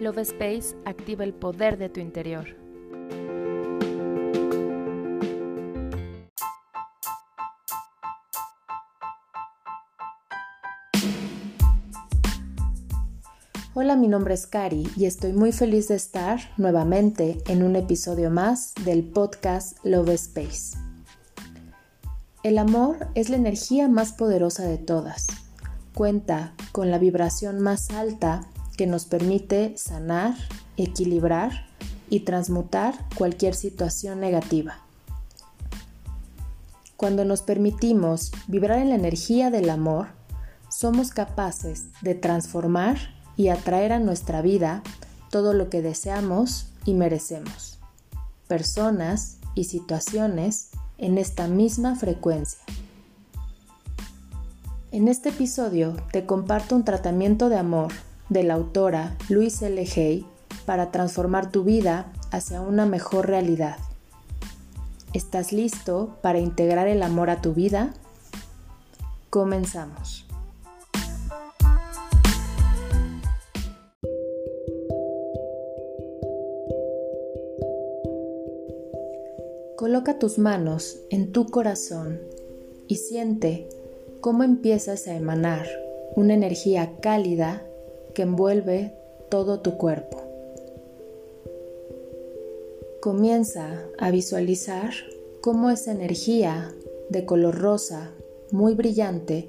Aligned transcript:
Love 0.00 0.20
Space 0.20 0.74
activa 0.86 1.24
el 1.24 1.34
poder 1.34 1.76
de 1.76 1.90
tu 1.90 2.00
interior. 2.00 2.46
Hola, 13.74 13.94
mi 13.96 14.08
nombre 14.08 14.32
es 14.32 14.46
Cari 14.46 14.88
y 14.96 15.04
estoy 15.04 15.34
muy 15.34 15.52
feliz 15.52 15.88
de 15.88 15.96
estar 15.96 16.40
nuevamente 16.56 17.42
en 17.46 17.62
un 17.62 17.76
episodio 17.76 18.30
más 18.30 18.72
del 18.86 19.04
podcast 19.04 19.76
Love 19.84 20.08
Space. 20.14 20.78
El 22.42 22.56
amor 22.56 23.08
es 23.14 23.28
la 23.28 23.36
energía 23.36 23.86
más 23.86 24.14
poderosa 24.14 24.64
de 24.64 24.78
todas. 24.78 25.26
Cuenta 25.94 26.54
con 26.72 26.90
la 26.90 26.96
vibración 26.96 27.60
más 27.60 27.90
alta 27.90 28.48
que 28.80 28.86
nos 28.86 29.04
permite 29.04 29.76
sanar, 29.76 30.34
equilibrar 30.78 31.66
y 32.08 32.20
transmutar 32.20 32.94
cualquier 33.14 33.54
situación 33.54 34.20
negativa. 34.20 34.78
Cuando 36.96 37.26
nos 37.26 37.42
permitimos 37.42 38.32
vibrar 38.46 38.78
en 38.78 38.88
la 38.88 38.94
energía 38.94 39.50
del 39.50 39.68
amor, 39.68 40.06
somos 40.70 41.10
capaces 41.10 41.88
de 42.00 42.14
transformar 42.14 42.96
y 43.36 43.48
atraer 43.48 43.92
a 43.92 43.98
nuestra 43.98 44.40
vida 44.40 44.82
todo 45.28 45.52
lo 45.52 45.68
que 45.68 45.82
deseamos 45.82 46.72
y 46.86 46.94
merecemos. 46.94 47.78
Personas 48.48 49.36
y 49.54 49.64
situaciones 49.64 50.70
en 50.96 51.18
esta 51.18 51.48
misma 51.48 51.96
frecuencia. 51.96 52.60
En 54.90 55.06
este 55.06 55.28
episodio 55.28 55.96
te 56.12 56.24
comparto 56.24 56.74
un 56.76 56.86
tratamiento 56.86 57.50
de 57.50 57.58
amor 57.58 57.92
de 58.30 58.44
la 58.44 58.54
autora 58.54 59.16
Louise 59.28 59.66
L. 59.66 59.86
Hay 59.96 60.26
para 60.64 60.90
transformar 60.90 61.50
tu 61.50 61.64
vida 61.64 62.12
hacia 62.30 62.62
una 62.62 62.86
mejor 62.86 63.26
realidad. 63.26 63.76
¿Estás 65.12 65.52
listo 65.52 66.16
para 66.22 66.38
integrar 66.38 66.86
el 66.86 67.02
amor 67.02 67.28
a 67.28 67.42
tu 67.42 67.52
vida? 67.52 67.92
Comenzamos. 69.28 70.26
Coloca 79.76 80.18
tus 80.18 80.38
manos 80.38 81.00
en 81.10 81.32
tu 81.32 81.46
corazón 81.46 82.20
y 82.86 82.96
siente 82.96 83.68
cómo 84.20 84.44
empiezas 84.44 85.08
a 85.08 85.14
emanar 85.14 85.66
una 86.14 86.34
energía 86.34 86.92
cálida 87.00 87.62
que 88.14 88.22
envuelve 88.22 88.92
todo 89.28 89.60
tu 89.60 89.76
cuerpo. 89.76 90.20
Comienza 93.00 93.84
a 93.98 94.10
visualizar 94.10 94.92
cómo 95.40 95.70
esa 95.70 95.92
energía 95.92 96.74
de 97.08 97.24
color 97.24 97.58
rosa 97.58 98.10
muy 98.50 98.74
brillante 98.74 99.48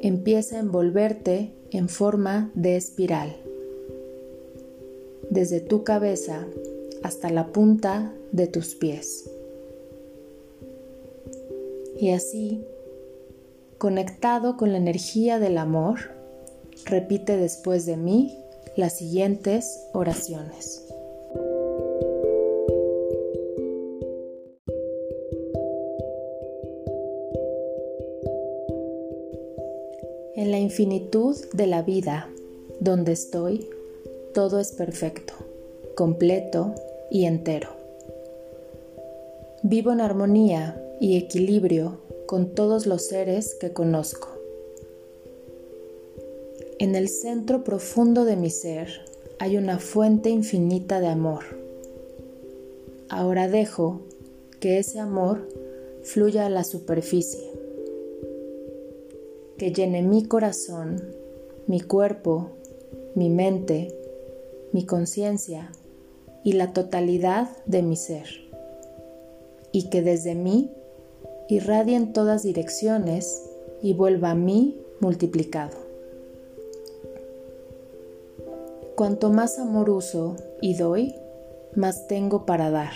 empieza 0.00 0.56
a 0.56 0.60
envolverte 0.60 1.52
en 1.70 1.88
forma 1.88 2.50
de 2.54 2.76
espiral. 2.76 3.36
Desde 5.30 5.60
tu 5.60 5.82
cabeza 5.82 6.46
hasta 7.02 7.30
la 7.30 7.48
punta 7.48 8.14
de 8.32 8.46
tus 8.46 8.74
pies. 8.74 9.30
Y 11.98 12.10
así, 12.10 12.64
conectado 13.78 14.56
con 14.56 14.72
la 14.72 14.78
energía 14.78 15.38
del 15.38 15.58
amor, 15.58 16.17
Repite 16.86 17.36
después 17.36 17.86
de 17.86 17.96
mí 17.96 18.38
las 18.76 18.98
siguientes 18.98 19.88
oraciones. 19.92 20.84
En 30.34 30.52
la 30.52 30.58
infinitud 30.60 31.36
de 31.52 31.66
la 31.66 31.82
vida, 31.82 32.30
donde 32.80 33.12
estoy, 33.12 33.68
todo 34.32 34.60
es 34.60 34.70
perfecto, 34.72 35.34
completo 35.96 36.74
y 37.10 37.24
entero. 37.24 37.70
Vivo 39.62 39.90
en 39.90 40.00
armonía 40.00 40.80
y 41.00 41.16
equilibrio 41.16 41.98
con 42.26 42.54
todos 42.54 42.86
los 42.86 43.06
seres 43.06 43.56
que 43.60 43.72
conozco. 43.72 44.37
En 46.80 46.94
el 46.94 47.08
centro 47.08 47.64
profundo 47.64 48.24
de 48.24 48.36
mi 48.36 48.50
ser 48.50 49.04
hay 49.40 49.56
una 49.56 49.80
fuente 49.80 50.30
infinita 50.30 51.00
de 51.00 51.08
amor. 51.08 51.42
Ahora 53.08 53.48
dejo 53.48 54.02
que 54.60 54.78
ese 54.78 55.00
amor 55.00 55.48
fluya 56.04 56.46
a 56.46 56.50
la 56.50 56.62
superficie, 56.62 57.50
que 59.56 59.72
llene 59.72 60.02
mi 60.02 60.26
corazón, 60.26 61.02
mi 61.66 61.80
cuerpo, 61.80 62.50
mi 63.16 63.28
mente, 63.28 63.92
mi 64.70 64.86
conciencia 64.86 65.72
y 66.44 66.52
la 66.52 66.72
totalidad 66.72 67.48
de 67.66 67.82
mi 67.82 67.96
ser, 67.96 68.28
y 69.72 69.90
que 69.90 70.00
desde 70.00 70.36
mí 70.36 70.70
irradie 71.48 71.96
en 71.96 72.12
todas 72.12 72.44
direcciones 72.44 73.42
y 73.82 73.94
vuelva 73.94 74.30
a 74.30 74.36
mí 74.36 74.80
multiplicado. 75.00 75.87
Cuanto 78.98 79.30
más 79.30 79.60
amor 79.60 79.90
uso 79.90 80.34
y 80.60 80.74
doy, 80.74 81.14
más 81.76 82.08
tengo 82.08 82.44
para 82.44 82.68
dar. 82.68 82.90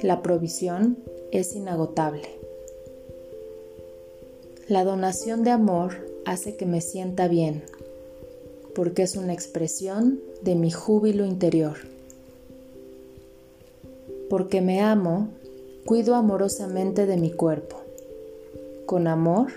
La 0.00 0.22
provisión 0.22 0.96
es 1.32 1.54
inagotable. 1.54 2.30
La 4.68 4.84
donación 4.84 5.44
de 5.44 5.50
amor 5.50 5.92
hace 6.24 6.56
que 6.56 6.64
me 6.64 6.80
sienta 6.80 7.28
bien, 7.28 7.62
porque 8.74 9.02
es 9.02 9.16
una 9.16 9.34
expresión 9.34 10.18
de 10.40 10.54
mi 10.54 10.70
júbilo 10.70 11.26
interior. 11.26 11.76
Porque 14.30 14.62
me 14.62 14.80
amo, 14.80 15.28
cuido 15.84 16.14
amorosamente 16.14 17.04
de 17.04 17.18
mi 17.18 17.32
cuerpo. 17.32 17.82
Con 18.86 19.08
amor, 19.08 19.48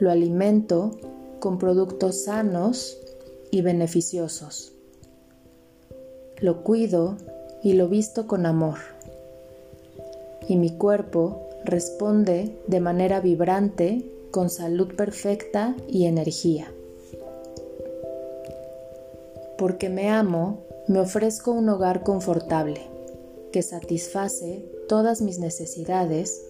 lo 0.00 0.10
alimento 0.10 0.90
con 1.38 1.58
productos 1.58 2.24
sanos 2.24 2.98
y 3.54 3.62
beneficiosos. 3.62 4.72
Lo 6.40 6.64
cuido 6.64 7.16
y 7.62 7.74
lo 7.74 7.88
visto 7.88 8.26
con 8.26 8.46
amor. 8.46 8.78
Y 10.48 10.56
mi 10.56 10.76
cuerpo 10.76 11.48
responde 11.64 12.58
de 12.66 12.80
manera 12.80 13.20
vibrante 13.20 14.10
con 14.32 14.50
salud 14.50 14.96
perfecta 14.96 15.76
y 15.86 16.06
energía. 16.06 16.66
Porque 19.56 19.88
me 19.88 20.10
amo, 20.10 20.64
me 20.88 20.98
ofrezco 20.98 21.52
un 21.52 21.68
hogar 21.68 22.02
confortable 22.02 22.80
que 23.52 23.62
satisface 23.62 24.68
todas 24.88 25.22
mis 25.22 25.38
necesidades 25.38 26.44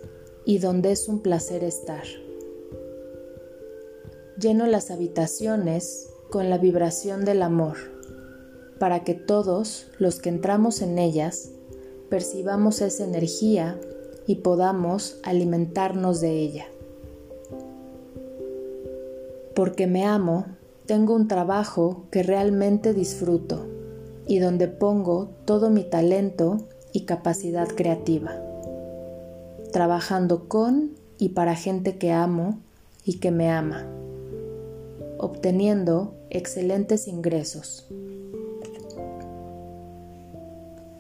y 0.47 0.56
donde 0.56 0.92
es 0.92 1.06
un 1.06 1.21
placer 1.21 1.65
estar. 1.65 2.04
Lleno 4.38 4.66
las 4.66 4.91
habitaciones 4.91 6.09
con 6.34 6.50
la 6.50 6.59
vibración 6.59 7.25
del 7.25 7.43
amor, 7.43 7.77
para 8.81 9.05
que 9.05 9.15
todos 9.15 9.87
los 10.00 10.19
que 10.19 10.31
entramos 10.31 10.83
en 10.83 10.99
ellas 10.99 11.50
percibamos 12.11 12.81
esa 12.81 13.05
energía 13.05 13.78
y 14.27 14.34
podamos 14.43 15.21
alimentarnos 15.22 16.21
de 16.21 16.33
ella. 16.41 16.67
Porque 19.54 19.86
me 19.86 20.04
amo, 20.04 20.47
tengo 20.86 21.15
un 21.15 21.28
trabajo 21.28 22.07
que 22.10 22.25
realmente 22.25 22.95
disfruto 22.95 23.69
y 24.27 24.41
donde 24.41 24.66
pongo 24.66 25.28
todo 25.45 25.71
mi 25.71 25.84
talento 25.84 26.66
y 26.92 27.04
capacidad 27.04 27.69
creativa, 27.69 28.42
trabajando 29.71 30.48
con 30.48 30.95
y 31.16 31.28
para 31.28 31.54
gente 31.54 31.97
que 31.97 32.10
amo 32.10 32.59
y 33.04 33.21
que 33.21 33.31
me 33.31 33.53
ama 33.53 33.86
obteniendo 35.25 36.15
excelentes 36.36 37.09
ingresos. 37.09 37.86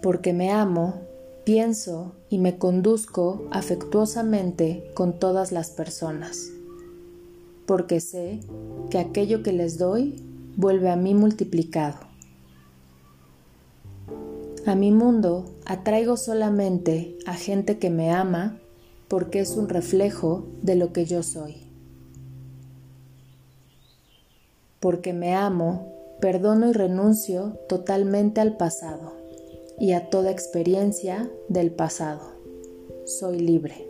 Porque 0.00 0.32
me 0.32 0.50
amo, 0.50 1.00
pienso 1.44 2.12
y 2.28 2.38
me 2.38 2.58
conduzco 2.58 3.46
afectuosamente 3.50 4.90
con 4.94 5.18
todas 5.18 5.52
las 5.52 5.70
personas. 5.70 6.50
Porque 7.66 8.00
sé 8.00 8.40
que 8.90 8.98
aquello 8.98 9.42
que 9.42 9.52
les 9.52 9.78
doy 9.78 10.22
vuelve 10.56 10.90
a 10.90 10.96
mí 10.96 11.14
multiplicado. 11.14 11.98
A 14.66 14.74
mi 14.74 14.90
mundo 14.90 15.44
atraigo 15.66 16.16
solamente 16.16 17.18
a 17.26 17.34
gente 17.34 17.78
que 17.78 17.90
me 17.90 18.10
ama 18.10 18.58
porque 19.08 19.40
es 19.40 19.56
un 19.56 19.68
reflejo 19.68 20.46
de 20.62 20.74
lo 20.74 20.92
que 20.92 21.04
yo 21.04 21.22
soy. 21.22 21.63
Porque 24.84 25.14
me 25.14 25.34
amo, 25.34 25.94
perdono 26.20 26.68
y 26.68 26.74
renuncio 26.74 27.58
totalmente 27.70 28.42
al 28.42 28.58
pasado 28.58 29.14
y 29.78 29.92
a 29.92 30.10
toda 30.10 30.30
experiencia 30.30 31.30
del 31.48 31.70
pasado. 31.70 32.20
Soy 33.06 33.38
libre. 33.38 33.88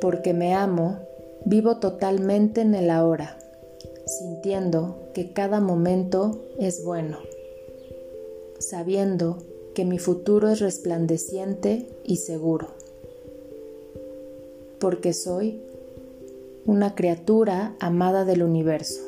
Porque 0.00 0.34
me 0.34 0.54
amo, 0.54 0.98
vivo 1.44 1.76
totalmente 1.76 2.62
en 2.62 2.74
el 2.74 2.90
ahora, 2.90 3.38
sintiendo 4.06 4.96
que 5.14 5.32
cada 5.32 5.60
momento 5.60 6.42
es 6.58 6.84
bueno, 6.84 7.18
sabiendo 8.58 9.38
que 9.72 9.84
mi 9.84 10.00
futuro 10.00 10.48
es 10.48 10.58
resplandeciente 10.58 11.86
y 12.02 12.16
seguro. 12.16 12.70
Porque 14.80 15.12
soy 15.12 15.62
una 16.64 16.94
criatura 16.94 17.74
amada 17.80 18.24
del 18.24 18.42
universo 18.42 19.00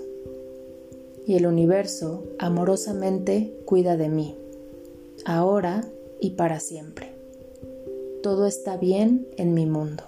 y 1.26 1.36
el 1.36 1.46
universo 1.46 2.24
amorosamente 2.38 3.54
cuida 3.64 3.96
de 3.96 4.08
mí, 4.08 4.36
ahora 5.24 5.84
y 6.20 6.30
para 6.30 6.60
siempre. 6.60 7.12
Todo 8.22 8.46
está 8.46 8.76
bien 8.76 9.28
en 9.36 9.54
mi 9.54 9.66
mundo. 9.66 10.02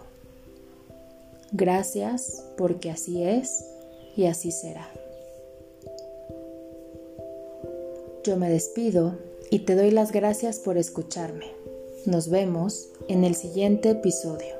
Gracias 1.52 2.44
porque 2.56 2.90
así 2.90 3.22
es 3.22 3.64
y 4.16 4.26
así 4.26 4.50
será. 4.50 4.88
Yo 8.24 8.36
me 8.36 8.50
despido 8.50 9.14
y 9.50 9.60
te 9.60 9.76
doy 9.76 9.92
las 9.92 10.10
gracias 10.10 10.58
por 10.58 10.78
escucharme. 10.78 11.46
Nos 12.06 12.28
vemos 12.28 12.88
en 13.08 13.24
el 13.24 13.36
siguiente 13.36 13.90
episodio. 13.90 14.55